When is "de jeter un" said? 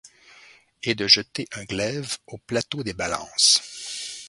0.95-1.63